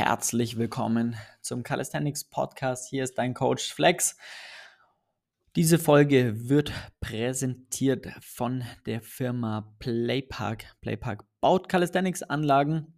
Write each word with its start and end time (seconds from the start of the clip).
herzlich 0.00 0.56
willkommen 0.56 1.14
zum 1.42 1.62
Calisthenics 1.62 2.24
Podcast. 2.24 2.88
Hier 2.88 3.04
ist 3.04 3.18
dein 3.18 3.34
Coach 3.34 3.70
Flex. 3.70 4.16
Diese 5.56 5.78
Folge 5.78 6.48
wird 6.48 6.72
präsentiert 7.00 8.08
von 8.22 8.64
der 8.86 9.02
Firma 9.02 9.74
Playpark. 9.78 10.64
Playpark 10.80 11.26
baut 11.42 11.68
Calisthenics 11.68 12.22
Anlagen, 12.22 12.94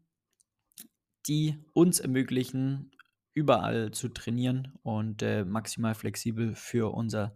die 1.26 1.58
uns 1.72 1.98
ermöglichen, 1.98 2.92
überall 3.34 3.90
zu 3.90 4.08
trainieren 4.08 4.78
und 4.84 5.22
äh, 5.22 5.44
maximal 5.44 5.96
flexibel 5.96 6.54
für 6.54 6.94
unser, 6.94 7.34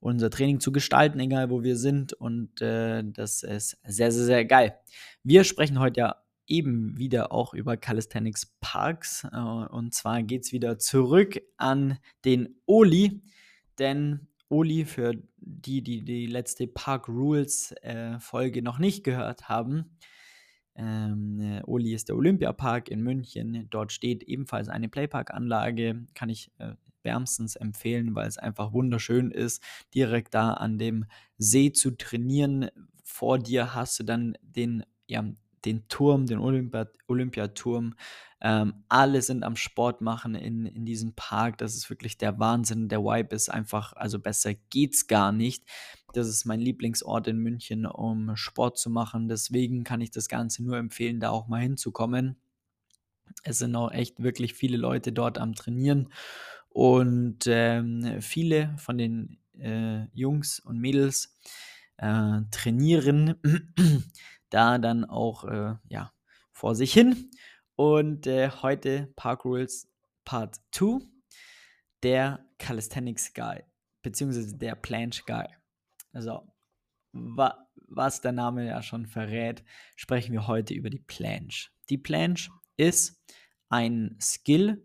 unser 0.00 0.28
Training 0.28 0.60
zu 0.60 0.70
gestalten, 0.70 1.18
egal 1.18 1.48
wo 1.48 1.62
wir 1.62 1.78
sind. 1.78 2.12
Und 2.12 2.60
äh, 2.60 3.02
das 3.02 3.42
ist 3.42 3.78
sehr, 3.84 4.12
sehr, 4.12 4.24
sehr 4.26 4.44
geil. 4.44 4.78
Wir 5.22 5.44
sprechen 5.44 5.80
heute 5.80 6.00
ja 6.00 6.21
eben 6.46 6.96
wieder 6.98 7.32
auch 7.32 7.54
über 7.54 7.76
Calisthenics 7.76 8.54
Parks. 8.60 9.24
Äh, 9.32 9.36
und 9.36 9.94
zwar 9.94 10.22
geht 10.22 10.44
es 10.44 10.52
wieder 10.52 10.78
zurück 10.78 11.40
an 11.56 11.98
den 12.24 12.60
Oli, 12.66 13.22
denn 13.78 14.28
Oli, 14.48 14.84
für 14.84 15.14
die, 15.36 15.82
die 15.82 16.04
die 16.04 16.26
letzte 16.26 16.66
Park 16.66 17.08
Rules 17.08 17.72
äh, 17.82 18.18
Folge 18.20 18.62
noch 18.62 18.78
nicht 18.78 19.02
gehört 19.02 19.48
haben, 19.48 19.96
ähm, 20.74 21.40
äh, 21.40 21.62
Oli 21.64 21.94
ist 21.94 22.08
der 22.08 22.16
Olympiapark 22.16 22.90
in 22.90 23.02
München. 23.02 23.66
Dort 23.70 23.92
steht 23.92 24.22
ebenfalls 24.22 24.68
eine 24.68 24.88
Playpark-Anlage. 24.88 26.06
Kann 26.14 26.28
ich 26.28 26.50
äh, 26.58 26.74
wärmstens 27.02 27.56
empfehlen, 27.56 28.14
weil 28.14 28.28
es 28.28 28.38
einfach 28.38 28.72
wunderschön 28.72 29.30
ist, 29.30 29.62
direkt 29.94 30.34
da 30.34 30.54
an 30.54 30.78
dem 30.78 31.04
See 31.36 31.72
zu 31.72 31.90
trainieren. 31.92 32.68
Vor 33.02 33.38
dir 33.38 33.74
hast 33.74 33.98
du 33.98 34.04
dann 34.04 34.34
den 34.42 34.84
ja, 35.08 35.24
den 35.64 35.88
Turm, 35.88 36.26
den 36.26 36.38
Olympia 36.38 36.88
Olympiaturm. 37.06 37.94
Ähm, 38.40 38.84
alle 38.88 39.22
sind 39.22 39.44
am 39.44 39.54
Sport 39.54 40.00
machen 40.00 40.34
in, 40.34 40.66
in 40.66 40.84
diesem 40.84 41.14
Park. 41.14 41.58
Das 41.58 41.76
ist 41.76 41.88
wirklich 41.90 42.18
der 42.18 42.38
Wahnsinn. 42.40 42.88
Der 42.88 43.02
Vibe 43.04 43.34
ist 43.36 43.48
einfach, 43.48 43.92
also 43.92 44.18
besser 44.18 44.54
geht's 44.70 45.06
gar 45.06 45.30
nicht. 45.30 45.64
Das 46.12 46.28
ist 46.28 46.44
mein 46.44 46.60
Lieblingsort 46.60 47.28
in 47.28 47.38
München, 47.38 47.86
um 47.86 48.34
Sport 48.36 48.78
zu 48.78 48.90
machen. 48.90 49.28
Deswegen 49.28 49.84
kann 49.84 50.00
ich 50.00 50.10
das 50.10 50.28
Ganze 50.28 50.64
nur 50.64 50.76
empfehlen, 50.76 51.20
da 51.20 51.30
auch 51.30 51.46
mal 51.46 51.60
hinzukommen. 51.60 52.36
Es 53.44 53.58
sind 53.58 53.76
auch 53.76 53.92
echt 53.92 54.22
wirklich 54.22 54.54
viele 54.54 54.76
Leute 54.76 55.12
dort 55.12 55.38
am 55.38 55.54
Trainieren. 55.54 56.12
Und 56.68 57.46
ähm, 57.46 58.20
viele 58.20 58.74
von 58.78 58.98
den 58.98 59.38
äh, 59.58 60.06
Jungs 60.14 60.58
und 60.58 60.80
Mädels 60.80 61.38
äh, 61.98 62.40
trainieren 62.50 63.36
da 64.52 64.78
dann 64.78 65.04
auch 65.04 65.44
äh, 65.44 65.74
ja, 65.88 66.12
vor 66.52 66.74
sich 66.74 66.92
hin. 66.92 67.30
Und 67.74 68.26
äh, 68.26 68.50
heute 68.50 69.12
Park 69.16 69.44
Rules 69.44 69.90
Part 70.24 70.56
2, 70.72 71.00
der 72.02 72.46
Calisthenics 72.58 73.32
Guy, 73.34 73.64
beziehungsweise 74.02 74.56
der 74.56 74.76
Planche 74.76 75.22
Guy. 75.26 75.46
Also, 76.12 76.52
wa 77.12 77.58
was 77.94 78.22
der 78.22 78.32
Name 78.32 78.66
ja 78.66 78.82
schon 78.82 79.06
verrät, 79.06 79.64
sprechen 79.96 80.32
wir 80.32 80.46
heute 80.46 80.72
über 80.72 80.88
die 80.88 81.00
Planche. 81.00 81.68
Die 81.90 81.98
Planche 81.98 82.50
ist 82.78 83.22
ein 83.68 84.16
Skill, 84.18 84.82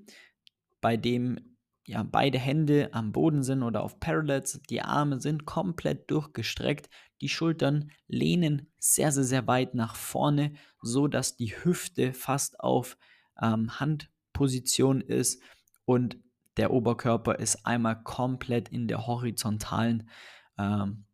bei 0.81 0.97
dem 0.97 1.56
ja, 1.87 2.03
beide 2.03 2.37
Hände 2.37 2.89
am 2.91 3.13
Boden 3.13 3.43
sind 3.43 3.63
oder 3.63 3.81
auf 3.81 3.99
Parallels, 4.01 4.61
die 4.69 4.81
Arme 4.81 5.21
sind 5.21 5.45
komplett 5.45 6.11
durchgestreckt, 6.11 6.89
die 7.21 7.29
Schultern 7.29 7.91
lehnen 8.07 8.67
sehr, 8.77 9.13
sehr, 9.13 9.23
sehr 9.23 9.47
weit 9.47 9.73
nach 9.73 9.95
vorne, 9.95 10.51
so 10.81 11.07
dass 11.07 11.37
die 11.37 11.53
Hüfte 11.63 12.11
fast 12.11 12.59
auf 12.59 12.97
ähm, 13.41 13.79
Handposition 13.79 14.99
ist 14.99 15.41
und 15.85 16.17
der 16.57 16.71
Oberkörper 16.71 17.39
ist 17.39 17.65
einmal 17.65 18.03
komplett 18.03 18.67
in 18.67 18.89
der 18.89 19.07
horizontalen 19.07 20.09
ähm, 20.57 21.05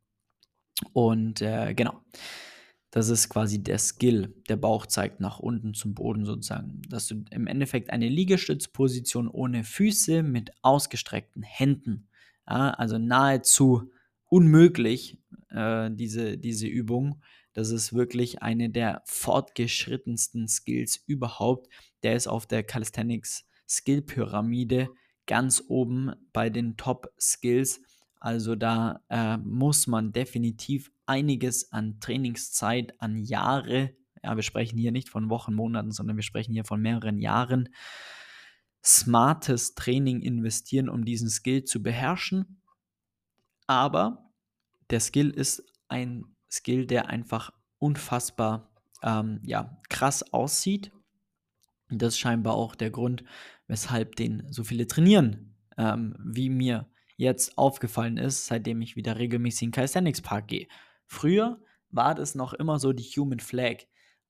und 0.94 1.42
äh, 1.42 1.76
genau. 1.76 2.02
Das 2.94 3.10
ist 3.10 3.28
quasi 3.28 3.64
der 3.64 3.80
Skill. 3.80 4.36
Der 4.50 4.56
Bauch 4.56 4.86
zeigt 4.86 5.20
nach 5.20 5.40
unten 5.40 5.74
zum 5.74 5.96
Boden 5.96 6.26
sozusagen. 6.26 6.80
Dass 6.88 7.08
du 7.08 7.26
im 7.32 7.48
Endeffekt 7.48 7.90
eine 7.90 8.08
Liegestützposition 8.08 9.28
ohne 9.28 9.64
Füße 9.64 10.22
mit 10.22 10.52
ausgestreckten 10.62 11.42
Händen. 11.42 12.08
Ja, 12.48 12.70
also 12.70 13.00
nahezu 13.00 13.90
unmöglich, 14.30 15.18
äh, 15.50 15.90
diese, 15.92 16.38
diese 16.38 16.68
Übung. 16.68 17.20
Das 17.54 17.72
ist 17.72 17.94
wirklich 17.94 18.44
eine 18.44 18.70
der 18.70 19.02
fortgeschrittensten 19.06 20.48
Skills 20.48 21.04
überhaupt. 21.08 21.70
Der 22.04 22.16
ist 22.16 22.28
auf 22.28 22.46
der 22.46 22.62
Calisthenics 22.62 23.48
Skill 23.68 24.04
Pyramide 24.04 24.88
ganz 25.26 25.64
oben 25.68 26.12
bei 26.32 26.52
den 26.52 26.78
Top 26.78 27.12
Skills. 27.20 27.82
Also 28.20 28.56
da 28.56 29.02
äh, 29.10 29.38
muss 29.38 29.88
man 29.88 30.12
definitiv 30.14 30.92
einiges 31.06 31.72
an 31.72 32.00
Trainingszeit, 32.00 33.00
an 33.00 33.18
Jahre, 33.18 33.96
ja, 34.24 34.36
wir 34.36 34.44
sprechen 34.44 34.78
hier 34.78 34.92
nicht 34.92 35.10
von 35.10 35.30
Wochen, 35.30 35.54
Monaten, 35.54 35.92
sondern 35.92 36.16
wir 36.16 36.24
sprechen 36.24 36.54
hier 36.54 36.64
von 36.64 36.82
mehreren 36.82 37.18
Jahren, 37.20 37.70
smartes 38.84 39.76
Training 39.76 40.22
investieren, 40.22 40.90
um 40.90 41.06
diesen 41.06 41.30
Skill 41.30 41.64
zu 41.64 41.84
beherrschen. 41.84 42.62
Aber 43.68 44.32
der 44.90 45.00
Skill 45.00 45.30
ist 45.30 45.64
ein 45.88 46.26
Skill, 46.50 46.86
der 46.86 47.08
einfach 47.08 47.52
unfassbar 47.80 48.70
ähm, 49.02 49.40
ja, 49.44 49.78
krass 49.90 50.34
aussieht. 50.34 50.92
Und 51.90 52.02
das 52.02 52.14
ist 52.14 52.20
scheinbar 52.20 52.56
auch 52.56 52.76
der 52.76 52.92
Grund, 52.92 53.24
weshalb 53.68 54.16
den 54.16 54.52
so 54.52 54.64
viele 54.64 54.88
trainieren, 54.88 55.56
ähm, 55.78 56.16
wie 56.20 56.50
mir 56.50 56.90
jetzt 57.16 57.58
aufgefallen 57.58 58.18
ist, 58.18 58.48
seitdem 58.48 58.82
ich 58.82 58.96
wieder 58.96 59.18
regelmäßig 59.18 59.64
in 59.64 59.68
den 59.70 59.74
Calisthenics 59.74 60.22
Park 60.22 60.48
gehe. 60.48 60.68
Früher 61.14 61.62
war 61.90 62.16
das 62.16 62.36
noch 62.36 62.54
immer 62.54 62.80
so 62.80 62.92
die 62.92 63.04
Human 63.04 63.40
Flag. 63.40 63.84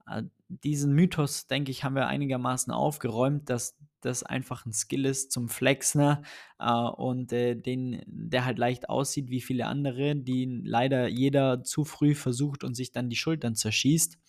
Äh, 0.08 0.24
diesen 0.50 0.94
Mythos, 0.94 1.48
denke 1.48 1.72
ich, 1.72 1.84
haben 1.84 1.96
wir 1.96 2.08
einigermaßen 2.08 2.72
aufgeräumt, 2.72 3.50
dass 3.50 3.78
das 4.02 4.24
einfach 4.24 4.66
ein 4.66 4.74
Skill 4.74 5.06
ist 5.06 5.32
zum 5.32 5.48
Flexen 5.48 6.02
ne? 6.02 6.22
äh, 6.60 6.72
und 6.72 7.32
äh, 7.32 7.56
den, 7.56 8.04
der 8.06 8.46
halt 8.46 8.60
leicht 8.60 8.90
aussieht 8.90 9.30
wie 9.30 9.42
viele 9.42 9.66
andere, 9.66 10.16
die 10.16 10.62
leider 10.64 11.08
jeder 11.08 11.64
zu 11.64 11.86
früh 11.86 12.14
versucht 12.14 12.64
und 12.64 12.76
sich 12.76 12.92
dann 12.92 13.10
die 13.10 13.16
Schultern 13.16 13.56
zerschießt. 13.56 14.20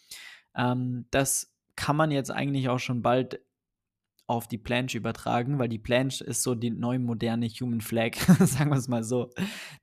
Ähm, 0.57 1.07
das 1.11 1.53
kann 1.77 1.97
man 1.97 2.13
jetzt 2.13 2.31
eigentlich 2.31 2.69
auch 2.69 2.79
schon 2.79 3.03
bald 3.03 3.41
auf 4.27 4.49
die 4.49 4.59
Planche 4.59 4.97
übertragen, 4.97 5.59
weil 5.59 5.69
die 5.69 5.79
Planche 5.79 6.25
ist 6.25 6.43
so 6.43 6.55
die 6.55 6.71
neu 6.71 6.99
moderne 6.99 7.47
Human 7.47 7.83
Flag, 7.83 8.17
sagen 8.41 8.71
wir 8.71 8.79
es 8.79 8.89
mal 8.89 9.05
so. 9.05 9.31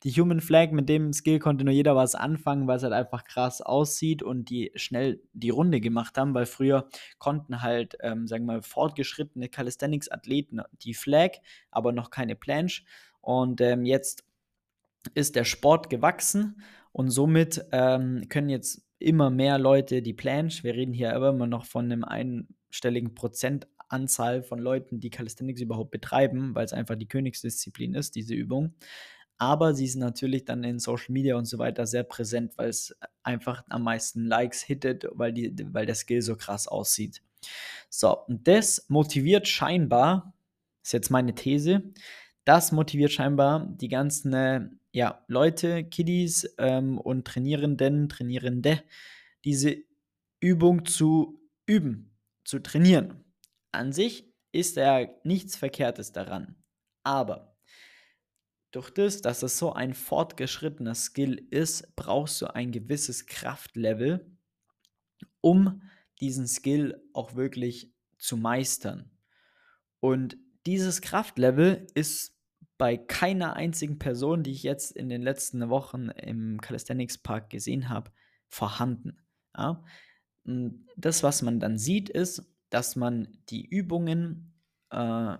Die 0.03 0.11
Human 0.11 0.41
Flag, 0.41 0.71
mit 0.71 0.89
dem 0.89 1.13
Skill 1.13 1.37
konnte 1.37 1.63
nur 1.63 1.73
jeder 1.73 1.95
was 1.95 2.15
anfangen, 2.15 2.67
weil 2.67 2.77
es 2.77 2.83
halt 2.83 2.93
einfach 2.93 3.23
krass 3.23 3.61
aussieht 3.61 4.23
und 4.23 4.49
die 4.49 4.71
schnell 4.75 5.21
die 5.33 5.51
Runde 5.51 5.79
gemacht 5.79 6.17
haben, 6.17 6.33
weil 6.33 6.47
früher 6.47 6.87
konnten 7.19 7.61
halt, 7.61 7.97
ähm, 8.01 8.27
sagen 8.27 8.45
wir 8.45 8.53
mal, 8.53 8.61
fortgeschrittene 8.63 9.47
Calisthenics-Athleten 9.47 10.61
die 10.81 10.95
Flag, 10.95 11.33
aber 11.69 11.91
noch 11.91 12.09
keine 12.09 12.35
Planche. 12.35 12.83
Und 13.21 13.61
ähm, 13.61 13.85
jetzt 13.85 14.23
ist 15.13 15.35
der 15.35 15.45
Sport 15.45 15.89
gewachsen 15.91 16.61
und 16.91 17.11
somit 17.11 17.63
ähm, 17.71 18.25
können 18.27 18.49
jetzt 18.49 18.83
immer 18.97 19.29
mehr 19.29 19.59
Leute 19.59 20.01
die 20.01 20.13
Planche, 20.13 20.63
wir 20.63 20.73
reden 20.73 20.93
hier 20.93 21.15
aber 21.15 21.29
immer 21.29 21.47
noch 21.47 21.65
von 21.65 21.85
einem 21.85 22.03
einstelligen 22.03 23.13
Prozent 23.15 23.67
Anzahl 23.91 24.43
von 24.43 24.59
Leuten, 24.59 24.99
die 24.99 25.09
Calisthenics 25.09 25.61
überhaupt 25.61 25.91
betreiben, 25.91 26.55
weil 26.55 26.65
es 26.65 26.73
einfach 26.73 26.95
die 26.95 27.07
Königsdisziplin 27.07 27.93
ist, 27.93 28.15
diese 28.15 28.33
Übung. 28.33 28.73
Aber 29.37 29.73
sie 29.73 29.87
sind 29.87 30.01
natürlich 30.01 30.45
dann 30.45 30.63
in 30.63 30.77
Social 30.77 31.11
Media 31.11 31.35
und 31.35 31.45
so 31.45 31.57
weiter 31.57 31.87
sehr 31.87 32.03
präsent, 32.03 32.53
weil 32.57 32.69
es 32.69 32.95
einfach 33.23 33.63
am 33.69 33.83
meisten 33.83 34.25
Likes 34.25 34.61
hittet, 34.61 35.05
weil, 35.13 35.33
die, 35.33 35.55
weil 35.73 35.85
der 35.87 35.95
Skill 35.95 36.21
so 36.21 36.35
krass 36.35 36.67
aussieht. 36.67 37.23
So, 37.89 38.17
und 38.27 38.47
das 38.47 38.85
motiviert 38.87 39.47
scheinbar, 39.47 40.33
ist 40.83 40.93
jetzt 40.93 41.09
meine 41.09 41.33
These, 41.33 41.81
das 42.45 42.71
motiviert 42.71 43.11
scheinbar 43.11 43.67
die 43.67 43.87
ganzen 43.87 44.33
äh, 44.33 44.61
ja, 44.91 45.23
Leute, 45.27 45.83
Kiddies 45.85 46.53
ähm, 46.57 46.97
und 46.97 47.25
Trainierenden, 47.25 48.09
Trainierende, 48.09 48.83
diese 49.45 49.77
Übung 50.39 50.85
zu 50.85 51.39
üben, 51.65 52.11
zu 52.43 52.59
trainieren. 52.59 53.23
An 53.71 53.93
sich 53.93 54.31
ist 54.51 54.75
ja 54.75 55.07
nichts 55.23 55.55
Verkehrtes 55.55 56.11
daran. 56.11 56.55
Aber 57.03 57.55
durch 58.71 58.89
das, 58.89 59.21
dass 59.21 59.43
es 59.43 59.57
so 59.57 59.73
ein 59.73 59.93
fortgeschrittener 59.93 60.95
Skill 60.95 61.45
ist, 61.49 61.95
brauchst 61.95 62.41
du 62.41 62.53
ein 62.53 62.71
gewisses 62.71 63.25
Kraftlevel, 63.25 64.37
um 65.41 65.81
diesen 66.21 66.47
Skill 66.47 67.01
auch 67.13 67.35
wirklich 67.35 67.93
zu 68.17 68.37
meistern. 68.37 69.11
Und 69.99 70.37
dieses 70.65 71.01
Kraftlevel 71.01 71.87
ist 71.95 72.37
bei 72.77 72.97
keiner 72.97 73.55
einzigen 73.55 73.99
Person, 73.99 74.43
die 74.43 74.51
ich 74.51 74.63
jetzt 74.63 74.91
in 74.91 75.09
den 75.09 75.21
letzten 75.21 75.69
Wochen 75.69 76.09
im 76.09 76.59
Calisthenics 76.61 77.17
Park 77.17 77.49
gesehen 77.49 77.89
habe, 77.89 78.11
vorhanden. 78.47 79.21
Ja? 79.55 79.83
Das, 80.95 81.23
was 81.23 81.41
man 81.41 81.59
dann 81.59 81.77
sieht, 81.77 82.09
ist, 82.09 82.50
dass 82.71 82.95
man 82.95 83.27
die 83.49 83.63
Übungen 83.65 84.53
äh, 84.89 85.37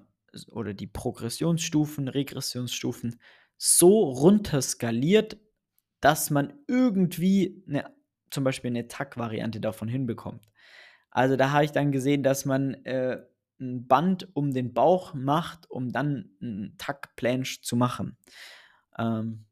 oder 0.51 0.73
die 0.73 0.87
Progressionsstufen, 0.87 2.07
Regressionsstufen 2.07 3.19
so 3.57 4.03
runter 4.03 4.61
skaliert, 4.61 5.37
dass 5.99 6.29
man 6.29 6.53
irgendwie 6.67 7.63
eine, 7.67 7.91
zum 8.29 8.43
Beispiel 8.43 8.69
eine 8.69 8.87
Tack-Variante 8.87 9.59
davon 9.59 9.87
hinbekommt. 9.87 10.47
Also 11.09 11.35
da 11.35 11.51
habe 11.51 11.65
ich 11.65 11.71
dann 11.71 11.91
gesehen, 11.91 12.23
dass 12.23 12.45
man 12.45 12.73
äh, 12.85 13.21
ein 13.59 13.87
Band 13.87 14.29
um 14.35 14.53
den 14.53 14.73
Bauch 14.73 15.13
macht, 15.13 15.69
um 15.69 15.91
dann 15.91 16.31
einen 16.41 16.75
Tack-Planche 16.77 17.61
zu 17.61 17.75
machen. 17.75 18.17
Ähm, 18.97 19.45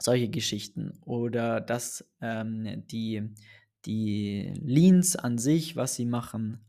solche 0.00 0.28
Geschichten. 0.28 0.98
Oder 1.02 1.60
dass 1.60 2.08
ähm, 2.20 2.86
die, 2.86 3.34
die 3.84 4.52
Leans 4.62 5.16
an 5.16 5.38
sich, 5.38 5.76
was 5.76 5.94
sie 5.94 6.06
machen, 6.06 6.64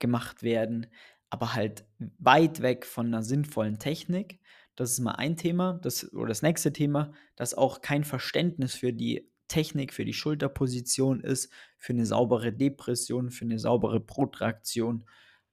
gemacht 0.00 0.42
werden, 0.42 0.86
aber 1.30 1.54
halt 1.54 1.84
weit 2.18 2.60
weg 2.62 2.84
von 2.84 3.06
einer 3.06 3.22
sinnvollen 3.22 3.78
Technik. 3.78 4.40
Das 4.74 4.90
ist 4.90 5.00
mal 5.00 5.12
ein 5.12 5.36
Thema. 5.36 5.78
Das, 5.82 6.12
oder 6.12 6.28
das 6.28 6.42
nächste 6.42 6.72
Thema, 6.72 7.12
dass 7.36 7.54
auch 7.54 7.80
kein 7.80 8.02
Verständnis 8.04 8.74
für 8.74 8.92
die 8.92 9.30
Technik, 9.46 9.92
für 9.92 10.04
die 10.04 10.12
Schulterposition 10.12 11.20
ist, 11.20 11.52
für 11.78 11.92
eine 11.92 12.06
saubere 12.06 12.52
Depression, 12.52 13.30
für 13.30 13.44
eine 13.44 13.58
saubere 13.58 14.00
Protraktion 14.00 15.04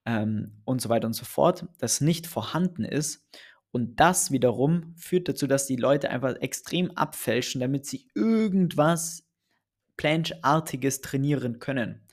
ähm, 0.06 0.62
und 0.64 0.80
so 0.80 0.88
weiter 0.88 1.06
und 1.06 1.14
so 1.14 1.24
fort, 1.24 1.66
das 1.78 2.00
nicht 2.00 2.26
vorhanden 2.26 2.84
ist. 2.84 3.26
Und 3.70 4.00
das 4.00 4.30
wiederum 4.30 4.94
führt 4.96 5.28
dazu, 5.28 5.46
dass 5.46 5.66
die 5.66 5.76
Leute 5.76 6.10
einfach 6.10 6.36
extrem 6.36 6.90
abfälschen, 6.92 7.60
damit 7.60 7.86
sie 7.86 8.08
irgendwas 8.14 9.28
Planche-artiges 9.98 11.02
trainieren 11.02 11.58
können. 11.58 12.07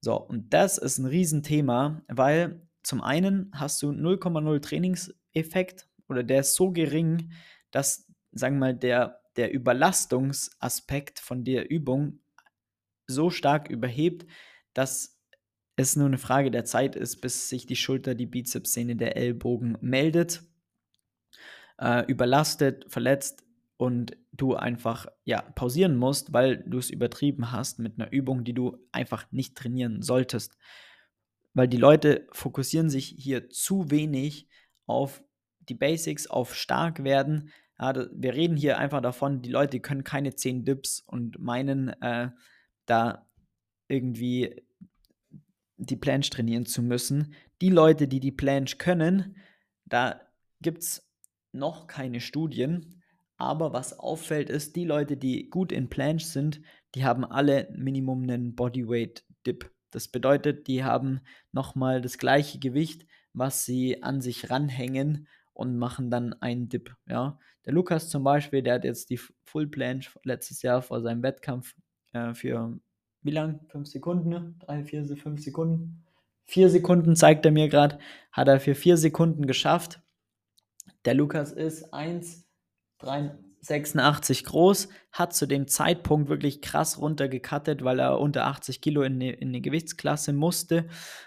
So, 0.00 0.16
und 0.16 0.52
das 0.52 0.78
ist 0.78 0.98
ein 0.98 1.06
Riesenthema, 1.06 2.02
weil 2.08 2.62
zum 2.82 3.02
einen 3.02 3.50
hast 3.54 3.82
du 3.82 3.90
0,0 3.90 4.60
Trainingseffekt 4.60 5.88
oder 6.08 6.22
der 6.22 6.40
ist 6.40 6.54
so 6.54 6.70
gering, 6.70 7.32
dass, 7.70 8.06
sagen 8.32 8.56
wir 8.56 8.60
mal, 8.60 8.74
der, 8.74 9.20
der 9.36 9.52
Überlastungsaspekt 9.52 11.18
von 11.18 11.44
der 11.44 11.70
Übung 11.70 12.20
so 13.06 13.30
stark 13.30 13.70
überhebt, 13.70 14.26
dass 14.72 15.18
es 15.76 15.96
nur 15.96 16.06
eine 16.06 16.18
Frage 16.18 16.50
der 16.50 16.64
Zeit 16.64 16.96
ist, 16.96 17.20
bis 17.20 17.48
sich 17.48 17.66
die 17.66 17.76
Schulter, 17.76 18.14
die 18.14 18.26
Bizepssehne, 18.26 18.96
der 18.96 19.16
Ellbogen 19.16 19.78
meldet, 19.80 20.42
äh, 21.78 22.04
überlastet, 22.06 22.86
verletzt 22.88 23.44
und 23.78 24.16
du 24.32 24.56
einfach 24.56 25.06
ja 25.24 25.40
pausieren 25.40 25.96
musst, 25.96 26.32
weil 26.32 26.58
du 26.66 26.78
es 26.78 26.90
übertrieben 26.90 27.52
hast 27.52 27.78
mit 27.78 27.98
einer 27.98 28.12
Übung, 28.12 28.44
die 28.44 28.52
du 28.52 28.76
einfach 28.92 29.30
nicht 29.30 29.56
trainieren 29.56 30.02
solltest. 30.02 30.58
Weil 31.54 31.68
die 31.68 31.76
Leute 31.76 32.26
fokussieren 32.32 32.90
sich 32.90 33.14
hier 33.16 33.48
zu 33.48 33.90
wenig 33.90 34.48
auf 34.86 35.22
die 35.60 35.74
Basics, 35.74 36.26
auf 36.26 36.54
stark 36.56 37.04
werden. 37.04 37.50
Ja, 37.78 37.94
wir 38.12 38.34
reden 38.34 38.56
hier 38.56 38.78
einfach 38.78 39.00
davon, 39.00 39.42
die 39.42 39.50
Leute 39.50 39.78
können 39.78 40.02
keine 40.02 40.34
10 40.34 40.64
Dips 40.64 41.00
und 41.00 41.38
meinen, 41.38 41.88
äh, 42.02 42.30
da 42.86 43.26
irgendwie 43.86 44.60
die 45.76 45.96
Planche 45.96 46.30
trainieren 46.30 46.66
zu 46.66 46.82
müssen. 46.82 47.34
Die 47.60 47.70
Leute, 47.70 48.08
die 48.08 48.18
die 48.18 48.32
Planche 48.32 48.76
können, 48.76 49.36
da 49.84 50.20
gibt 50.60 50.82
es 50.82 51.08
noch 51.52 51.86
keine 51.86 52.20
Studien, 52.20 52.97
aber 53.38 53.72
was 53.72 53.98
auffällt, 53.98 54.50
ist, 54.50 54.76
die 54.76 54.84
Leute, 54.84 55.16
die 55.16 55.48
gut 55.48 55.72
in 55.72 55.88
Planche 55.88 56.26
sind, 56.26 56.60
die 56.94 57.04
haben 57.04 57.24
alle 57.24 57.68
Minimum 57.74 58.24
einen 58.24 58.54
Bodyweight 58.54 59.24
Dip. 59.46 59.70
Das 59.90 60.08
bedeutet, 60.08 60.66
die 60.66 60.84
haben 60.84 61.20
nochmal 61.52 62.02
das 62.02 62.18
gleiche 62.18 62.58
Gewicht, 62.58 63.06
was 63.32 63.64
sie 63.64 64.02
an 64.02 64.20
sich 64.20 64.50
ranhängen 64.50 65.28
und 65.54 65.78
machen 65.78 66.10
dann 66.10 66.34
einen 66.34 66.68
Dip. 66.68 66.94
Ja? 67.06 67.38
Der 67.64 67.72
Lukas 67.72 68.10
zum 68.10 68.24
Beispiel, 68.24 68.62
der 68.62 68.74
hat 68.74 68.84
jetzt 68.84 69.08
die 69.08 69.20
Full 69.44 69.68
Planche 69.68 70.10
letztes 70.24 70.60
Jahr 70.62 70.82
vor 70.82 71.00
seinem 71.00 71.22
Wettkampf 71.22 71.74
äh, 72.12 72.34
für 72.34 72.78
wie 73.22 73.30
lang? 73.30 73.60
Fünf 73.68 73.88
Sekunden? 73.88 74.28
Ne? 74.28 74.54
Drei, 74.60 74.84
vier, 74.84 75.04
fünf 75.16 75.42
Sekunden? 75.42 76.04
Vier 76.44 76.70
Sekunden 76.70 77.14
zeigt 77.16 77.44
er 77.44 77.52
mir 77.52 77.68
gerade, 77.68 77.98
hat 78.32 78.48
er 78.48 78.60
für 78.60 78.74
vier 78.74 78.96
Sekunden 78.96 79.46
geschafft. 79.46 80.00
Der 81.04 81.14
Lukas 81.14 81.52
ist 81.52 81.92
1, 81.92 82.47
86 83.60 84.44
groß, 84.44 84.88
hat 85.12 85.34
zu 85.34 85.46
dem 85.46 85.66
Zeitpunkt 85.66 86.28
wirklich 86.28 86.60
krass 86.60 86.98
runtergekattet, 86.98 87.82
weil 87.82 87.98
er 87.98 88.20
unter 88.20 88.46
80 88.46 88.80
Kilo 88.80 89.02
in 89.02 89.14
eine, 89.14 89.32
in 89.32 89.48
eine 89.48 89.60
Gewichtsklasse 89.60 90.32
musste 90.32 90.86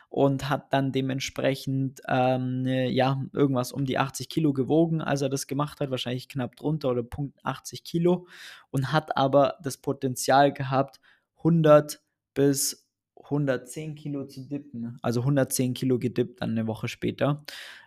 und 0.10 0.50
hat 0.50 0.74
dann 0.74 0.92
dementsprechend 0.92 2.02
ähm, 2.08 2.66
ja 2.66 3.22
irgendwas 3.34 3.72
um 3.72 3.86
die 3.86 3.98
80 3.98 4.30
Kilo 4.30 4.54
gewogen, 4.54 5.02
als 5.02 5.22
er 5.22 5.30
das 5.30 5.48
gemacht 5.48 5.80
hat, 5.80 5.92
wahrscheinlich 5.92 6.30
knapp 6.30 6.56
drunter 6.56 6.90
oder 6.90 7.04
Punkt 7.04 7.40
80 7.44 7.84
Kilo 7.84 8.28
und 8.70 8.92
hat 8.92 9.18
aber 9.18 9.58
das 9.62 9.78
Potenzial 9.78 10.54
gehabt, 10.54 11.00
100 11.38 12.02
bis 12.34 12.88
110 13.24 13.96
Kilo 13.96 14.26
zu 14.26 14.48
dippen, 14.48 14.98
also 15.02 15.22
110 15.22 15.74
Kilo 15.74 16.00
gedippt 16.00 16.42
dann 16.42 16.52
eine 16.52 16.68
Woche 16.68 16.88
später. 16.88 17.44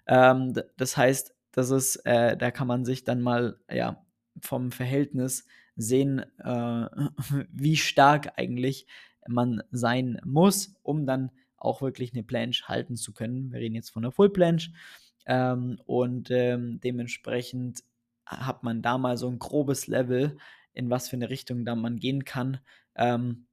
Ähm, 0.06 0.54
das 0.76 0.96
heißt, 0.96 1.34
das 1.54 1.70
ist, 1.70 1.96
äh, 2.04 2.36
da 2.36 2.50
kann 2.50 2.66
man 2.66 2.84
sich 2.84 3.04
dann 3.04 3.20
mal, 3.22 3.58
ja, 3.70 4.04
vom 4.40 4.72
Verhältnis 4.72 5.46
sehen, 5.76 6.20
äh, 6.38 6.86
wie 7.50 7.76
stark 7.76 8.32
eigentlich 8.36 8.86
man 9.26 9.62
sein 9.70 10.20
muss, 10.24 10.74
um 10.82 11.06
dann 11.06 11.30
auch 11.56 11.80
wirklich 11.80 12.12
eine 12.12 12.22
Planche 12.22 12.68
halten 12.68 12.96
zu 12.96 13.12
können. 13.12 13.52
Wir 13.52 13.60
reden 13.60 13.74
jetzt 13.74 13.90
von 13.90 14.04
einer 14.04 14.12
Full 14.12 14.30
Planche. 14.30 14.72
Ähm, 15.26 15.78
und 15.86 16.30
ähm, 16.30 16.80
dementsprechend 16.80 17.82
hat 18.26 18.62
man 18.62 18.82
da 18.82 18.98
mal 18.98 19.16
so 19.16 19.28
ein 19.28 19.38
grobes 19.38 19.86
Level, 19.86 20.36
in 20.72 20.90
was 20.90 21.08
für 21.08 21.16
eine 21.16 21.30
Richtung 21.30 21.64
da 21.64 21.74
man 21.74 21.98
gehen 21.98 22.24
kann. 22.24 22.58
Ähm, 22.96 23.46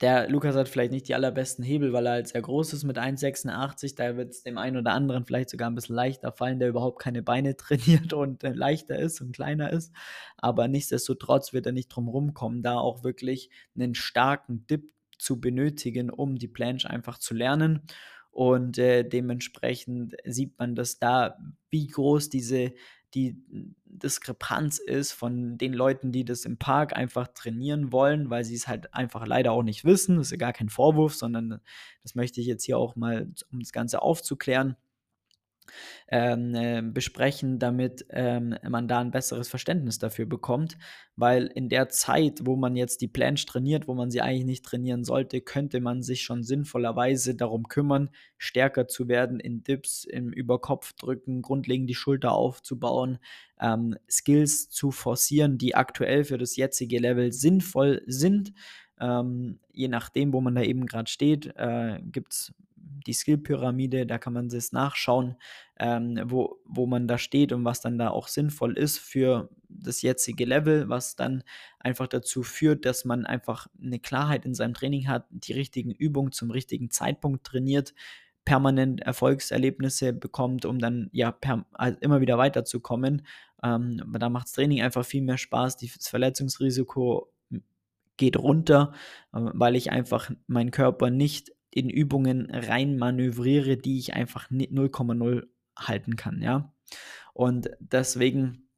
der 0.00 0.28
Lukas 0.28 0.56
hat 0.56 0.68
vielleicht 0.68 0.92
nicht 0.92 1.08
die 1.08 1.14
allerbesten 1.14 1.64
Hebel, 1.64 1.92
weil 1.92 2.06
er 2.06 2.12
halt 2.12 2.28
sehr 2.28 2.42
groß 2.42 2.72
ist 2.72 2.84
mit 2.84 2.98
1,86. 2.98 3.96
Da 3.96 4.16
wird 4.16 4.30
es 4.30 4.42
dem 4.42 4.58
einen 4.58 4.76
oder 4.76 4.92
anderen 4.92 5.24
vielleicht 5.24 5.50
sogar 5.50 5.70
ein 5.70 5.74
bisschen 5.74 5.96
leichter 5.96 6.32
fallen, 6.32 6.58
der 6.58 6.68
überhaupt 6.68 7.00
keine 7.00 7.22
Beine 7.22 7.56
trainiert 7.56 8.12
und 8.12 8.44
äh, 8.44 8.52
leichter 8.52 8.98
ist 8.98 9.20
und 9.20 9.32
kleiner 9.32 9.72
ist. 9.72 9.92
Aber 10.36 10.68
nichtsdestotrotz 10.68 11.52
wird 11.52 11.66
er 11.66 11.72
nicht 11.72 11.88
drum 11.88 12.08
rumkommen, 12.08 12.62
da 12.62 12.78
auch 12.78 13.04
wirklich 13.04 13.50
einen 13.74 13.94
starken 13.94 14.66
Dip 14.66 14.92
zu 15.18 15.40
benötigen, 15.40 16.10
um 16.10 16.36
die 16.36 16.48
Planche 16.48 16.90
einfach 16.90 17.18
zu 17.18 17.34
lernen. 17.34 17.82
Und 18.30 18.76
äh, 18.76 19.02
dementsprechend 19.02 20.14
sieht 20.24 20.58
man, 20.58 20.74
dass 20.74 20.98
da, 20.98 21.38
wie 21.70 21.86
groß 21.86 22.28
diese 22.28 22.74
die 23.14 23.42
Diskrepanz 23.98 24.78
ist 24.78 25.12
von 25.12 25.58
den 25.58 25.72
Leuten, 25.72 26.12
die 26.12 26.24
das 26.24 26.44
im 26.44 26.58
Park 26.58 26.96
einfach 26.96 27.28
trainieren 27.28 27.92
wollen, 27.92 28.30
weil 28.30 28.44
sie 28.44 28.54
es 28.54 28.68
halt 28.68 28.94
einfach 28.94 29.26
leider 29.26 29.52
auch 29.52 29.62
nicht 29.62 29.84
wissen. 29.84 30.16
Das 30.16 30.28
ist 30.28 30.30
ja 30.32 30.36
gar 30.36 30.52
kein 30.52 30.68
Vorwurf, 30.68 31.14
sondern 31.14 31.60
das 32.02 32.14
möchte 32.14 32.40
ich 32.40 32.46
jetzt 32.46 32.64
hier 32.64 32.78
auch 32.78 32.96
mal, 32.96 33.28
um 33.50 33.60
das 33.60 33.72
Ganze 33.72 34.02
aufzuklären 34.02 34.76
ähm, 36.08 36.54
äh, 36.54 36.82
besprechen, 36.82 37.58
damit 37.58 38.06
ähm, 38.10 38.54
man 38.68 38.88
da 38.88 39.00
ein 39.00 39.10
besseres 39.10 39.48
Verständnis 39.48 39.98
dafür 39.98 40.26
bekommt. 40.26 40.76
Weil 41.16 41.46
in 41.46 41.68
der 41.68 41.88
Zeit, 41.88 42.40
wo 42.44 42.56
man 42.56 42.76
jetzt 42.76 43.00
die 43.00 43.08
Planche 43.08 43.46
trainiert, 43.46 43.88
wo 43.88 43.94
man 43.94 44.10
sie 44.10 44.20
eigentlich 44.20 44.44
nicht 44.44 44.64
trainieren 44.64 45.04
sollte, 45.04 45.40
könnte 45.40 45.80
man 45.80 46.02
sich 46.02 46.22
schon 46.22 46.42
sinnvollerweise 46.42 47.34
darum 47.34 47.68
kümmern, 47.68 48.10
stärker 48.36 48.86
zu 48.86 49.08
werden 49.08 49.40
in 49.40 49.64
Dips, 49.64 50.04
im 50.04 50.32
Überkopfdrücken, 50.32 51.42
grundlegend 51.42 51.88
die 51.88 51.94
Schulter 51.94 52.32
aufzubauen, 52.32 53.18
ähm, 53.60 53.96
Skills 54.10 54.68
zu 54.68 54.90
forcieren, 54.90 55.58
die 55.58 55.74
aktuell 55.74 56.24
für 56.24 56.38
das 56.38 56.56
jetzige 56.56 56.98
Level 56.98 57.32
sinnvoll 57.32 58.02
sind. 58.06 58.52
Ähm, 59.00 59.58
je 59.72 59.88
nachdem, 59.88 60.32
wo 60.32 60.40
man 60.40 60.54
da 60.54 60.62
eben 60.62 60.86
gerade 60.86 61.10
steht, 61.10 61.54
äh, 61.56 62.00
gibt 62.02 62.32
es 62.32 62.54
die 63.06 63.12
Skill-Pyramide, 63.12 64.06
da 64.06 64.18
kann 64.18 64.32
man 64.32 64.46
es 64.46 64.72
nachschauen, 64.72 65.36
ähm, 65.78 66.20
wo, 66.26 66.58
wo 66.64 66.86
man 66.86 67.06
da 67.06 67.18
steht 67.18 67.52
und 67.52 67.64
was 67.64 67.80
dann 67.80 67.98
da 67.98 68.10
auch 68.10 68.28
sinnvoll 68.28 68.76
ist 68.76 68.98
für 68.98 69.50
das 69.68 70.02
jetzige 70.02 70.44
Level, 70.44 70.88
was 70.88 71.16
dann 71.16 71.42
einfach 71.78 72.06
dazu 72.06 72.42
führt, 72.42 72.84
dass 72.84 73.04
man 73.04 73.26
einfach 73.26 73.66
eine 73.82 73.98
Klarheit 73.98 74.44
in 74.44 74.54
seinem 74.54 74.74
Training 74.74 75.08
hat, 75.08 75.26
die 75.30 75.52
richtigen 75.52 75.90
Übungen 75.90 76.32
zum 76.32 76.50
richtigen 76.50 76.90
Zeitpunkt 76.90 77.44
trainiert, 77.44 77.94
permanent 78.44 79.00
Erfolgserlebnisse 79.00 80.12
bekommt, 80.12 80.64
um 80.64 80.78
dann 80.78 81.10
ja 81.12 81.32
per, 81.32 81.66
also 81.72 81.98
immer 82.00 82.20
wieder 82.20 82.38
weiterzukommen. 82.38 83.26
Ähm, 83.62 84.02
da 84.18 84.28
macht 84.28 84.46
das 84.46 84.52
Training 84.52 84.82
einfach 84.82 85.04
viel 85.04 85.22
mehr 85.22 85.38
Spaß, 85.38 85.76
das 85.78 86.08
Verletzungsrisiko 86.08 87.32
geht 88.16 88.36
runter, 88.38 88.92
äh, 89.32 89.40
weil 89.52 89.76
ich 89.76 89.90
einfach 89.90 90.30
meinen 90.46 90.70
Körper 90.70 91.10
nicht 91.10 91.52
in 91.76 91.90
Übungen 91.90 92.50
rein 92.50 92.96
manövriere, 92.96 93.76
die 93.76 93.98
ich 93.98 94.14
einfach 94.14 94.50
0,0 94.50 95.46
halten 95.76 96.16
kann, 96.16 96.40
ja. 96.40 96.72
Und 97.34 97.68
deswegen 97.80 98.68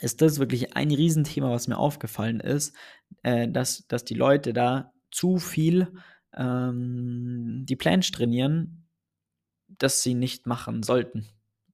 ist 0.00 0.22
das 0.22 0.38
wirklich 0.38 0.74
ein 0.74 0.90
Riesenthema, 0.90 1.50
was 1.50 1.68
mir 1.68 1.76
aufgefallen 1.76 2.40
ist, 2.40 2.74
äh, 3.22 3.46
dass, 3.46 3.86
dass 3.88 4.06
die 4.06 4.14
Leute 4.14 4.54
da 4.54 4.94
zu 5.10 5.36
viel 5.36 5.92
ähm, 6.34 7.66
die 7.68 7.76
Planche 7.76 8.12
trainieren, 8.12 8.86
das 9.68 10.02
sie 10.02 10.14
nicht 10.14 10.46
machen 10.46 10.82
sollten. 10.82 11.26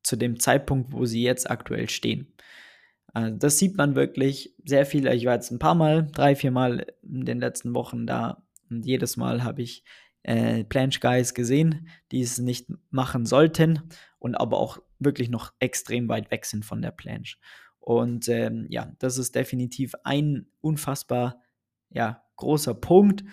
Zu 0.02 0.16
dem 0.16 0.40
Zeitpunkt, 0.40 0.92
wo 0.92 1.04
sie 1.04 1.22
jetzt 1.22 1.48
aktuell 1.48 1.88
stehen. 1.88 2.34
Also 3.12 3.36
das 3.36 3.58
sieht 3.58 3.76
man 3.76 3.94
wirklich 3.94 4.52
sehr 4.64 4.84
viel. 4.84 5.06
Ich 5.06 5.26
war 5.26 5.34
jetzt 5.34 5.52
ein 5.52 5.60
paar 5.60 5.76
Mal, 5.76 6.08
drei, 6.10 6.34
vier 6.34 6.50
Mal 6.50 6.86
in 7.02 7.24
den 7.24 7.38
letzten 7.38 7.72
Wochen 7.72 8.04
da 8.04 8.42
und 8.68 8.84
jedes 8.84 9.16
Mal 9.16 9.44
habe 9.44 9.62
ich 9.62 9.84
äh, 10.26 10.64
Planche 10.64 10.98
Guys 11.00 11.34
gesehen, 11.34 11.88
die 12.10 12.20
es 12.20 12.38
nicht 12.38 12.68
machen 12.90 13.26
sollten 13.26 13.82
und 14.18 14.34
aber 14.34 14.58
auch 14.58 14.78
wirklich 14.98 15.28
noch 15.28 15.52
extrem 15.60 16.08
weit 16.08 16.30
weg 16.30 16.44
sind 16.44 16.64
von 16.64 16.82
der 16.82 16.90
Planche. 16.90 17.36
Und 17.78 18.28
ähm, 18.28 18.66
ja, 18.68 18.92
das 18.98 19.18
ist 19.18 19.36
definitiv 19.36 19.94
ein 20.02 20.46
unfassbar 20.60 21.40
ja, 21.90 22.24
großer 22.34 22.74
Punkt, 22.74 23.24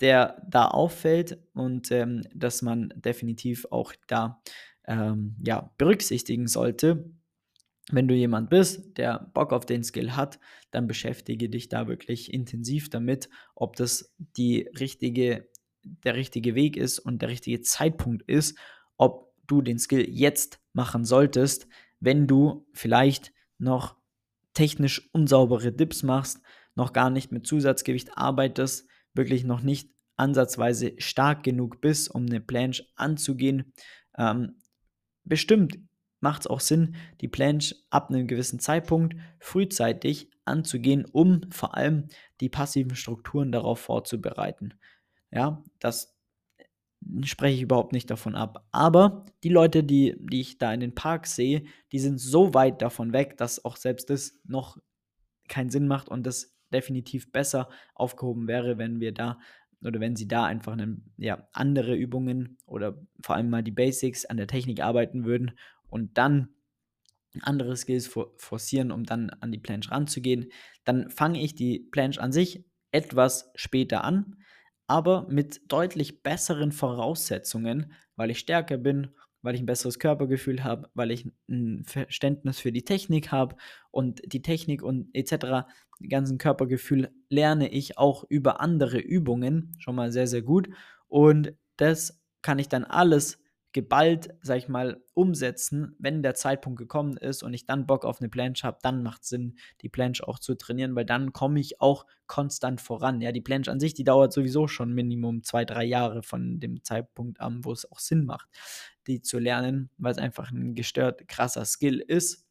der 0.00 0.42
da 0.46 0.66
auffällt 0.66 1.38
und 1.54 1.90
ähm, 1.90 2.22
dass 2.34 2.60
man 2.60 2.92
definitiv 2.96 3.66
auch 3.70 3.94
da 4.06 4.42
ähm, 4.86 5.36
ja, 5.42 5.72
berücksichtigen 5.78 6.48
sollte. 6.48 7.10
Wenn 7.90 8.08
du 8.08 8.14
jemand 8.14 8.50
bist, 8.50 8.98
der 8.98 9.30
Bock 9.32 9.52
auf 9.52 9.64
den 9.64 9.84
Skill 9.84 10.12
hat, 10.16 10.38
dann 10.70 10.86
beschäftige 10.86 11.48
dich 11.48 11.68
da 11.70 11.88
wirklich 11.88 12.32
intensiv 12.32 12.90
damit, 12.90 13.30
ob 13.54 13.76
das 13.76 14.14
die 14.18 14.68
richtige, 14.78 15.48
der 15.82 16.14
richtige 16.14 16.54
Weg 16.54 16.76
ist 16.76 16.98
und 16.98 17.22
der 17.22 17.28
richtige 17.28 17.60
Zeitpunkt 17.60 18.22
ist, 18.28 18.58
ob 18.96 19.32
du 19.46 19.62
den 19.62 19.78
Skill 19.78 20.08
jetzt 20.08 20.60
machen 20.72 21.04
solltest, 21.04 21.66
wenn 22.00 22.26
du 22.26 22.66
vielleicht 22.72 23.32
noch 23.58 23.96
technisch 24.54 25.10
unsaubere 25.12 25.72
Dips 25.72 26.02
machst, 26.02 26.40
noch 26.74 26.92
gar 26.92 27.10
nicht 27.10 27.32
mit 27.32 27.46
Zusatzgewicht 27.46 28.16
arbeitest, 28.16 28.88
wirklich 29.14 29.44
noch 29.44 29.62
nicht 29.62 29.90
ansatzweise 30.16 30.94
stark 30.98 31.42
genug 31.42 31.80
bist, 31.80 32.10
um 32.10 32.26
eine 32.26 32.40
Planche 32.40 32.86
anzugehen. 32.96 33.72
Ähm, 34.16 34.56
bestimmt 35.24 35.78
macht 36.20 36.42
es 36.42 36.46
auch 36.46 36.60
Sinn, 36.60 36.94
die 37.20 37.28
Planche 37.28 37.74
ab 37.90 38.10
einem 38.10 38.26
gewissen 38.26 38.60
Zeitpunkt 38.60 39.16
frühzeitig 39.40 40.30
anzugehen, 40.44 41.04
um 41.04 41.42
vor 41.50 41.76
allem 41.76 42.08
die 42.40 42.48
passiven 42.48 42.94
Strukturen 42.94 43.52
darauf 43.52 43.80
vorzubereiten. 43.80 44.74
Ja, 45.32 45.62
das 45.80 46.14
spreche 47.24 47.56
ich 47.56 47.62
überhaupt 47.62 47.92
nicht 47.92 48.10
davon 48.10 48.34
ab. 48.34 48.66
Aber 48.70 49.26
die 49.42 49.48
Leute, 49.48 49.84
die, 49.84 50.16
die 50.20 50.40
ich 50.40 50.58
da 50.58 50.72
in 50.72 50.80
den 50.80 50.94
Parks 50.94 51.34
sehe, 51.36 51.64
die 51.92 51.98
sind 51.98 52.18
so 52.18 52.54
weit 52.54 52.82
davon 52.82 53.12
weg, 53.12 53.36
dass 53.36 53.64
auch 53.64 53.76
selbst 53.76 54.10
das 54.10 54.38
noch 54.44 54.78
keinen 55.48 55.70
Sinn 55.70 55.88
macht 55.88 56.08
und 56.08 56.26
das 56.26 56.56
definitiv 56.72 57.32
besser 57.32 57.68
aufgehoben 57.94 58.48
wäre, 58.48 58.78
wenn 58.78 59.00
wir 59.00 59.12
da 59.12 59.38
oder 59.84 60.00
wenn 60.00 60.16
sie 60.16 60.28
da 60.28 60.44
einfach 60.44 60.72
eine, 60.74 60.98
ja, 61.16 61.48
andere 61.52 61.96
Übungen 61.96 62.58
oder 62.66 62.98
vor 63.22 63.36
allem 63.36 63.50
mal 63.50 63.62
die 63.64 63.72
Basics 63.72 64.24
an 64.26 64.36
der 64.36 64.46
Technik 64.46 64.80
arbeiten 64.80 65.24
würden 65.24 65.52
und 65.88 66.18
dann 66.18 66.50
andere 67.40 67.76
Skills 67.76 68.14
forcieren, 68.38 68.92
um 68.92 69.04
dann 69.04 69.30
an 69.30 69.52
die 69.52 69.58
Planche 69.58 69.90
ranzugehen, 69.90 70.50
dann 70.84 71.10
fange 71.10 71.40
ich 71.42 71.54
die 71.54 71.80
Planche 71.80 72.20
an 72.20 72.32
sich 72.32 72.64
etwas 72.92 73.50
später 73.54 74.04
an, 74.04 74.36
aber 74.92 75.26
mit 75.30 75.62
deutlich 75.72 76.22
besseren 76.22 76.70
Voraussetzungen, 76.70 77.92
weil 78.14 78.30
ich 78.30 78.40
stärker 78.40 78.76
bin, 78.76 79.14
weil 79.40 79.54
ich 79.54 79.62
ein 79.62 79.66
besseres 79.66 79.98
Körpergefühl 79.98 80.64
habe, 80.64 80.90
weil 80.92 81.10
ich 81.10 81.26
ein 81.48 81.82
Verständnis 81.86 82.60
für 82.60 82.72
die 82.72 82.84
Technik 82.84 83.32
habe 83.32 83.56
und 83.90 84.20
die 84.30 84.42
Technik 84.42 84.82
und 84.82 85.08
etc., 85.14 85.66
die 85.98 86.08
ganzen 86.08 86.36
Körpergefühl 86.36 87.08
lerne 87.30 87.70
ich 87.70 87.96
auch 87.96 88.24
über 88.28 88.60
andere 88.60 88.98
Übungen 88.98 89.72
schon 89.78 89.94
mal 89.94 90.12
sehr, 90.12 90.26
sehr 90.26 90.42
gut 90.42 90.68
und 91.08 91.54
das 91.78 92.20
kann 92.42 92.58
ich 92.58 92.68
dann 92.68 92.84
alles 92.84 93.41
geballt, 93.72 94.34
sag 94.42 94.58
ich 94.58 94.68
mal, 94.68 95.02
umsetzen, 95.14 95.96
wenn 95.98 96.22
der 96.22 96.34
Zeitpunkt 96.34 96.78
gekommen 96.78 97.16
ist 97.16 97.42
und 97.42 97.54
ich 97.54 97.66
dann 97.66 97.86
Bock 97.86 98.04
auf 98.04 98.20
eine 98.20 98.28
Planche 98.28 98.66
habe, 98.66 98.78
dann 98.82 99.02
macht 99.02 99.22
es 99.22 99.30
Sinn, 99.30 99.56
die 99.80 99.88
Planche 99.88 100.26
auch 100.26 100.38
zu 100.38 100.54
trainieren, 100.54 100.94
weil 100.94 101.06
dann 101.06 101.32
komme 101.32 101.58
ich 101.58 101.80
auch 101.80 102.06
konstant 102.26 102.80
voran. 102.80 103.20
Ja, 103.20 103.32
die 103.32 103.40
Planche 103.40 103.70
an 103.70 103.80
sich, 103.80 103.94
die 103.94 104.04
dauert 104.04 104.32
sowieso 104.32 104.68
schon 104.68 104.92
Minimum 104.92 105.42
zwei, 105.42 105.64
drei 105.64 105.84
Jahre 105.84 106.22
von 106.22 106.60
dem 106.60 106.82
Zeitpunkt 106.82 107.40
an, 107.40 107.64
wo 107.64 107.72
es 107.72 107.90
auch 107.90 107.98
Sinn 107.98 108.24
macht, 108.26 108.48
die 109.06 109.22
zu 109.22 109.38
lernen, 109.38 109.90
weil 109.96 110.12
es 110.12 110.18
einfach 110.18 110.50
ein 110.50 110.74
gestört 110.74 111.26
krasser 111.26 111.64
Skill 111.64 111.98
ist. 111.98 112.46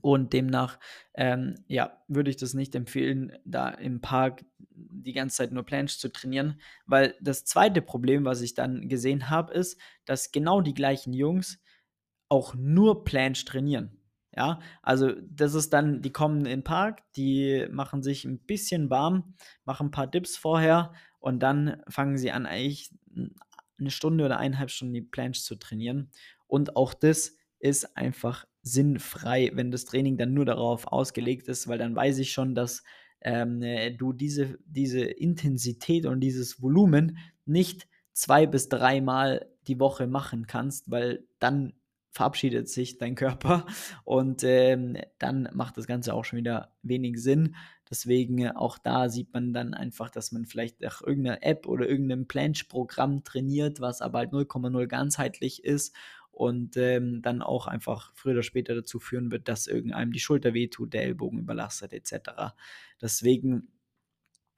Und 0.00 0.32
demnach, 0.32 0.78
ähm, 1.14 1.56
ja, 1.66 2.02
würde 2.08 2.30
ich 2.30 2.36
das 2.36 2.54
nicht 2.54 2.74
empfehlen, 2.74 3.36
da 3.44 3.68
im 3.68 4.00
Park 4.00 4.44
die 4.70 5.12
ganze 5.12 5.36
Zeit 5.36 5.52
nur 5.52 5.64
Planche 5.64 5.98
zu 5.98 6.08
trainieren, 6.10 6.60
weil 6.86 7.14
das 7.20 7.44
zweite 7.44 7.82
Problem, 7.82 8.24
was 8.24 8.40
ich 8.40 8.54
dann 8.54 8.88
gesehen 8.88 9.30
habe, 9.30 9.52
ist, 9.52 9.80
dass 10.04 10.32
genau 10.32 10.60
die 10.60 10.74
gleichen 10.74 11.12
Jungs 11.12 11.60
auch 12.28 12.54
nur 12.54 13.04
Planche 13.04 13.44
trainieren. 13.44 14.00
Ja, 14.36 14.58
also 14.82 15.12
das 15.30 15.54
ist 15.54 15.72
dann, 15.72 16.02
die 16.02 16.10
kommen 16.10 16.38
in 16.38 16.44
den 16.44 16.64
Park, 16.64 17.02
die 17.12 17.68
machen 17.70 18.02
sich 18.02 18.24
ein 18.24 18.40
bisschen 18.40 18.90
warm, 18.90 19.34
machen 19.64 19.88
ein 19.88 19.92
paar 19.92 20.08
Dips 20.08 20.36
vorher 20.36 20.92
und 21.20 21.40
dann 21.40 21.82
fangen 21.88 22.18
sie 22.18 22.32
an, 22.32 22.44
eigentlich 22.44 22.92
eine 23.78 23.90
Stunde 23.90 24.24
oder 24.24 24.38
eineinhalb 24.38 24.70
Stunden 24.70 24.94
die 24.94 25.02
Planche 25.02 25.42
zu 25.42 25.54
trainieren. 25.54 26.10
Und 26.48 26.74
auch 26.76 26.94
das 26.94 27.36
ist 27.60 27.96
einfach 27.96 28.44
sinnfrei, 28.64 29.50
wenn 29.54 29.70
das 29.70 29.84
Training 29.84 30.16
dann 30.16 30.32
nur 30.32 30.46
darauf 30.46 30.86
ausgelegt 30.88 31.48
ist, 31.48 31.68
weil 31.68 31.78
dann 31.78 31.94
weiß 31.94 32.18
ich 32.18 32.32
schon, 32.32 32.54
dass 32.54 32.82
ähm, 33.20 33.62
äh, 33.62 33.92
du 33.92 34.12
diese, 34.12 34.58
diese 34.64 35.02
Intensität 35.02 36.06
und 36.06 36.20
dieses 36.20 36.62
Volumen 36.62 37.18
nicht 37.44 37.86
zwei 38.12 38.46
bis 38.46 38.68
dreimal 38.70 39.46
die 39.66 39.78
Woche 39.78 40.06
machen 40.06 40.46
kannst, 40.46 40.90
weil 40.90 41.26
dann 41.38 41.74
verabschiedet 42.10 42.68
sich 42.68 42.96
dein 42.96 43.16
Körper 43.16 43.66
und 44.04 44.42
ähm, 44.44 44.96
dann 45.18 45.48
macht 45.52 45.76
das 45.76 45.86
Ganze 45.86 46.14
auch 46.14 46.24
schon 46.24 46.38
wieder 46.38 46.72
wenig 46.82 47.20
Sinn. 47.22 47.56
Deswegen 47.90 48.38
äh, 48.38 48.52
auch 48.54 48.78
da 48.78 49.10
sieht 49.10 49.34
man 49.34 49.52
dann 49.52 49.74
einfach, 49.74 50.08
dass 50.08 50.32
man 50.32 50.46
vielleicht 50.46 50.80
nach 50.80 51.02
irgendeiner 51.02 51.42
App 51.42 51.66
oder 51.66 51.86
irgendeinem 51.86 52.26
Planche-Programm 52.26 53.24
trainiert, 53.24 53.80
was 53.80 54.00
aber 54.00 54.20
halt 54.20 54.32
0,0 54.32 54.86
ganzheitlich 54.86 55.64
ist 55.64 55.94
und 56.34 56.76
ähm, 56.76 57.22
dann 57.22 57.42
auch 57.42 57.66
einfach 57.66 58.12
früher 58.14 58.34
oder 58.34 58.42
später 58.42 58.74
dazu 58.74 58.98
führen 58.98 59.30
wird, 59.30 59.48
dass 59.48 59.66
irgendeinem 59.66 60.12
die 60.12 60.20
Schulter 60.20 60.54
wehtut, 60.54 60.92
der 60.92 61.04
Ellbogen 61.04 61.38
überlastet 61.38 61.92
etc. 61.92 62.54
Deswegen 63.00 63.68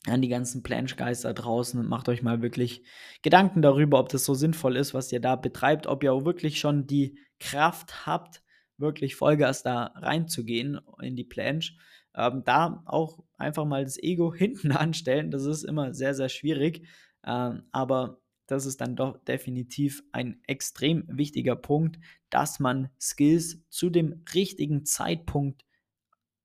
an 0.06 0.22
die 0.22 0.28
ganzen 0.28 0.62
Planche-Geister 0.62 1.34
draußen, 1.34 1.86
macht 1.86 2.08
euch 2.08 2.22
mal 2.22 2.42
wirklich 2.42 2.82
Gedanken 3.22 3.60
darüber, 3.60 3.98
ob 3.98 4.08
das 4.08 4.24
so 4.24 4.34
sinnvoll 4.34 4.76
ist, 4.76 4.94
was 4.94 5.12
ihr 5.12 5.20
da 5.20 5.36
betreibt, 5.36 5.86
ob 5.86 6.02
ihr 6.02 6.12
auch 6.12 6.24
wirklich 6.24 6.60
schon 6.60 6.86
die 6.86 7.18
Kraft 7.40 8.06
habt, 8.06 8.42
wirklich 8.78 9.16
Vollgas 9.16 9.62
da 9.62 9.92
reinzugehen 9.96 10.80
in 11.00 11.16
die 11.16 11.24
Planche. 11.24 11.74
Ähm, 12.14 12.42
da 12.44 12.82
auch 12.86 13.22
einfach 13.36 13.64
mal 13.64 13.84
das 13.84 13.98
Ego 14.02 14.34
hinten 14.34 14.72
anstellen, 14.72 15.30
das 15.30 15.44
ist 15.44 15.64
immer 15.64 15.92
sehr, 15.92 16.14
sehr 16.14 16.28
schwierig. 16.28 16.86
Ähm, 17.24 17.64
aber 17.72 18.20
das 18.46 18.66
ist 18.66 18.80
dann 18.80 18.96
doch 18.96 19.18
definitiv 19.24 20.02
ein 20.12 20.40
extrem 20.46 21.04
wichtiger 21.08 21.56
Punkt, 21.56 21.98
dass 22.30 22.60
man 22.60 22.90
Skills 23.00 23.62
zu 23.68 23.90
dem 23.90 24.24
richtigen 24.34 24.84
Zeitpunkt 24.84 25.64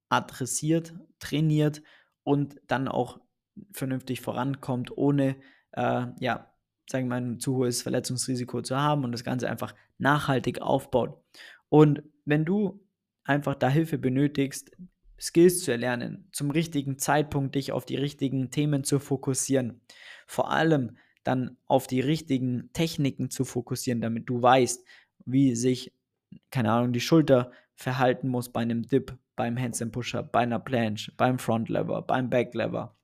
adressiert, 0.09 0.93
trainiert 1.19 1.81
und 2.23 2.59
dann 2.67 2.87
auch 2.87 3.19
vernünftig 3.71 4.21
vorankommt, 4.21 4.95
ohne 4.97 5.35
äh, 5.71 6.07
ja, 6.19 6.51
sagen 6.89 7.05
wir 7.05 7.21
mal, 7.21 7.21
ein 7.21 7.39
zu 7.39 7.55
hohes 7.55 7.81
Verletzungsrisiko 7.81 8.61
zu 8.61 8.77
haben 8.77 9.03
und 9.03 9.11
das 9.11 9.23
Ganze 9.23 9.49
einfach 9.49 9.75
nachhaltig 9.97 10.61
aufbaut. 10.61 11.21
Und 11.69 12.03
wenn 12.25 12.45
du 12.45 12.83
einfach 13.23 13.55
da 13.55 13.69
Hilfe 13.69 13.97
benötigst, 13.97 14.71
Skills 15.19 15.63
zu 15.63 15.71
erlernen, 15.71 16.27
zum 16.31 16.49
richtigen 16.49 16.97
Zeitpunkt 16.97 17.55
dich 17.55 17.71
auf 17.71 17.85
die 17.85 17.95
richtigen 17.95 18.49
Themen 18.49 18.83
zu 18.83 18.99
fokussieren, 18.99 19.81
vor 20.25 20.51
allem 20.51 20.97
dann 21.23 21.57
auf 21.67 21.87
die 21.87 21.99
richtigen 21.99 22.69
Techniken 22.73 23.29
zu 23.29 23.45
fokussieren, 23.45 24.01
damit 24.01 24.29
du 24.29 24.41
weißt, 24.41 24.83
wie 25.25 25.55
sich, 25.55 25.93
keine 26.49 26.71
Ahnung, 26.71 26.93
die 26.93 27.01
Schulter 27.01 27.51
verhalten 27.75 28.27
muss 28.27 28.49
bei 28.49 28.61
einem 28.61 28.83
Dip, 28.83 29.17
beim 29.35 29.57
Handstand 29.57 29.91
Pusher, 29.91 30.23
bei 30.23 30.41
einer 30.41 30.59
Planche, 30.59 31.13
beim 31.17 31.39
Front 31.39 31.69
Lever, 31.69 32.01
beim 32.01 32.29
Back 32.29 32.53
Lever 32.53 32.95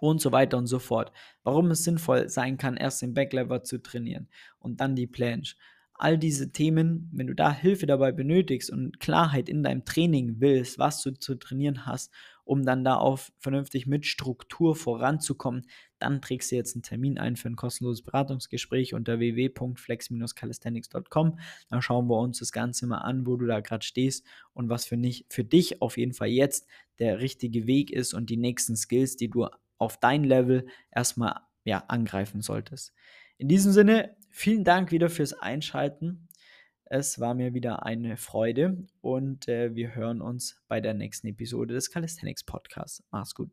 und 0.00 0.20
so 0.20 0.32
weiter 0.32 0.58
und 0.58 0.66
so 0.66 0.78
fort. 0.78 1.12
Warum 1.42 1.70
es 1.70 1.84
sinnvoll 1.84 2.28
sein 2.28 2.56
kann, 2.56 2.76
erst 2.76 3.02
den 3.02 3.14
Back 3.14 3.32
Lever 3.32 3.62
zu 3.62 3.82
trainieren 3.82 4.28
und 4.58 4.80
dann 4.80 4.96
die 4.96 5.06
Planche. 5.06 5.56
All 5.94 6.18
diese 6.18 6.50
Themen, 6.50 7.08
wenn 7.12 7.28
du 7.28 7.34
da 7.34 7.52
Hilfe 7.52 7.86
dabei 7.86 8.10
benötigst 8.12 8.70
und 8.70 8.98
Klarheit 8.98 9.48
in 9.48 9.62
deinem 9.62 9.84
Training 9.84 10.36
willst, 10.40 10.78
was 10.78 11.02
du 11.02 11.12
zu 11.12 11.36
trainieren 11.36 11.86
hast 11.86 12.12
um 12.44 12.64
dann 12.64 12.84
da 12.84 12.96
auf 12.96 13.32
vernünftig 13.38 13.86
mit 13.86 14.04
Struktur 14.06 14.74
voranzukommen, 14.74 15.66
dann 15.98 16.20
trägst 16.20 16.50
du 16.50 16.56
jetzt 16.56 16.74
einen 16.74 16.82
Termin 16.82 17.18
ein 17.18 17.36
für 17.36 17.48
ein 17.48 17.56
kostenloses 17.56 18.02
Beratungsgespräch 18.02 18.92
unter 18.94 19.18
www.flex-calisthenics.com. 19.18 21.38
Dann 21.68 21.82
schauen 21.82 22.08
wir 22.08 22.18
uns 22.18 22.40
das 22.40 22.50
Ganze 22.52 22.86
mal 22.86 22.98
an, 22.98 23.26
wo 23.26 23.36
du 23.36 23.46
da 23.46 23.60
gerade 23.60 23.84
stehst 23.84 24.26
und 24.52 24.68
was 24.68 24.84
für, 24.84 24.96
nicht, 24.96 25.32
für 25.32 25.44
dich 25.44 25.80
auf 25.80 25.96
jeden 25.96 26.14
Fall 26.14 26.28
jetzt 26.28 26.66
der 26.98 27.20
richtige 27.20 27.66
Weg 27.66 27.92
ist 27.92 28.14
und 28.14 28.30
die 28.30 28.36
nächsten 28.36 28.76
Skills, 28.76 29.16
die 29.16 29.28
du 29.28 29.48
auf 29.78 29.98
dein 29.98 30.24
Level 30.24 30.66
erstmal 30.90 31.40
ja, 31.64 31.84
angreifen 31.88 32.42
solltest. 32.42 32.92
In 33.38 33.48
diesem 33.48 33.72
Sinne, 33.72 34.14
vielen 34.30 34.64
Dank 34.64 34.92
wieder 34.92 35.10
fürs 35.10 35.32
Einschalten. 35.32 36.28
Es 36.94 37.18
war 37.18 37.32
mir 37.32 37.54
wieder 37.54 37.86
eine 37.86 38.18
Freude 38.18 38.76
und 39.00 39.48
äh, 39.48 39.74
wir 39.74 39.94
hören 39.94 40.20
uns 40.20 40.60
bei 40.68 40.82
der 40.82 40.92
nächsten 40.92 41.26
Episode 41.26 41.72
des 41.72 41.90
Calisthenics 41.90 42.44
Podcasts. 42.44 43.02
Mach's 43.10 43.34
gut. 43.34 43.50